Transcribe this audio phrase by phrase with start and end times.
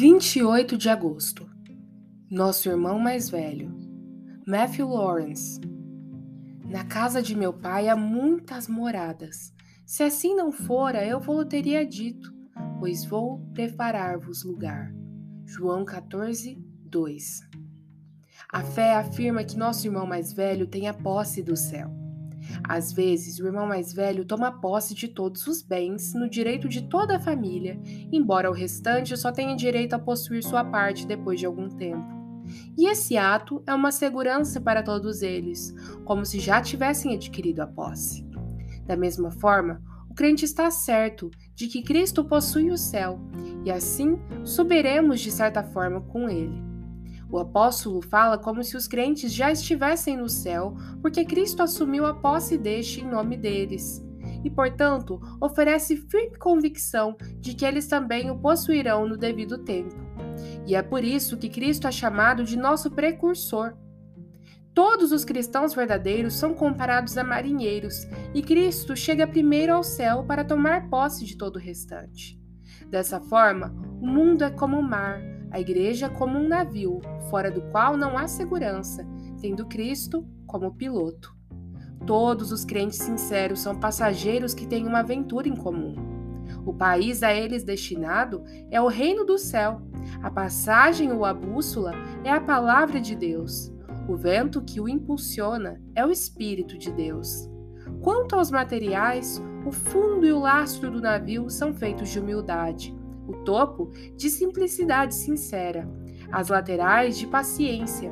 [0.00, 1.50] 28 de agosto.
[2.30, 3.76] Nosso irmão mais velho,
[4.46, 5.60] Matthew Lawrence.
[6.64, 9.52] Na casa de meu pai há muitas moradas.
[9.84, 12.32] Se assim não fora, eu vou teria dito,
[12.78, 14.94] pois vou preparar-vos lugar.
[15.44, 17.40] João 14, 2.
[18.52, 21.90] A fé afirma que nosso irmão mais velho tem a posse do céu.
[22.64, 26.82] Às vezes, o irmão mais velho toma posse de todos os bens, no direito de
[26.82, 27.80] toda a família,
[28.12, 32.18] embora o restante só tenha direito a possuir sua parte depois de algum tempo.
[32.76, 35.74] E esse ato é uma segurança para todos eles,
[36.04, 38.26] como se já tivessem adquirido a posse.
[38.86, 43.20] Da mesma forma, o crente está certo de que Cristo possui o céu,
[43.64, 46.67] e assim subiremos de certa forma com ele.
[47.30, 52.14] O apóstolo fala como se os crentes já estivessem no céu, porque Cristo assumiu a
[52.14, 54.02] posse deste em nome deles.
[54.42, 59.94] E, portanto, oferece firme convicção de que eles também o possuirão no devido tempo.
[60.66, 63.74] E é por isso que Cristo é chamado de nosso precursor.
[64.72, 70.44] Todos os cristãos verdadeiros são comparados a marinheiros, e Cristo chega primeiro ao céu para
[70.44, 72.40] tomar posse de todo o restante.
[72.88, 77.62] Dessa forma, o mundo é como o mar, a igreja como um navio, fora do
[77.70, 79.06] qual não há segurança,
[79.40, 81.36] tendo Cristo como piloto.
[82.06, 85.94] Todos os crentes sinceros são passageiros que têm uma aventura em comum.
[86.64, 89.82] O país a eles destinado é o reino do céu.
[90.22, 91.92] A passagem ou a bússola
[92.24, 93.72] é a palavra de Deus.
[94.08, 97.48] O vento que o impulsiona é o Espírito de Deus.
[98.00, 102.97] Quanto aos materiais, o fundo e o lastro do navio são feitos de humildade
[103.28, 105.88] o topo de simplicidade sincera,
[106.32, 108.10] as laterais de paciência,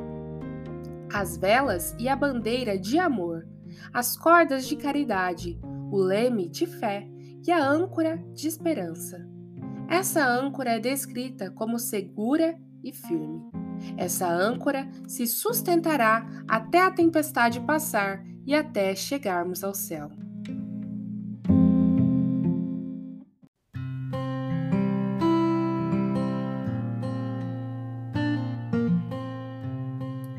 [1.11, 3.47] as velas e a bandeira de amor,
[3.93, 5.59] as cordas de caridade,
[5.91, 7.07] o leme de fé
[7.45, 9.27] e a âncora de esperança.
[9.89, 13.41] Essa âncora é descrita como segura e firme.
[13.95, 20.09] Essa âncora se sustentará até a tempestade passar e até chegarmos ao céu.